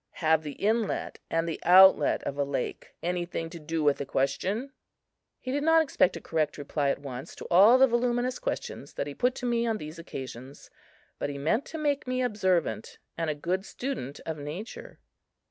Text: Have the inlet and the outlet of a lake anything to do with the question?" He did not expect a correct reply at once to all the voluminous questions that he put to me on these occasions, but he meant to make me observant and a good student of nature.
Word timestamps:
Have 0.13 0.41
the 0.41 0.53
inlet 0.53 1.19
and 1.29 1.47
the 1.47 1.59
outlet 1.61 2.23
of 2.23 2.35
a 2.35 2.43
lake 2.43 2.95
anything 3.03 3.51
to 3.51 3.59
do 3.59 3.83
with 3.83 3.97
the 3.99 4.05
question?" 4.07 4.71
He 5.39 5.51
did 5.51 5.61
not 5.61 5.83
expect 5.83 6.17
a 6.17 6.21
correct 6.21 6.57
reply 6.57 6.89
at 6.89 6.97
once 6.97 7.35
to 7.35 7.45
all 7.51 7.77
the 7.77 7.85
voluminous 7.85 8.39
questions 8.39 8.93
that 8.95 9.05
he 9.05 9.13
put 9.13 9.35
to 9.35 9.45
me 9.45 9.67
on 9.67 9.77
these 9.77 9.99
occasions, 9.99 10.71
but 11.19 11.29
he 11.29 11.37
meant 11.37 11.65
to 11.65 11.77
make 11.77 12.07
me 12.07 12.23
observant 12.23 12.97
and 13.15 13.29
a 13.29 13.35
good 13.35 13.63
student 13.63 14.19
of 14.25 14.39
nature. 14.39 14.97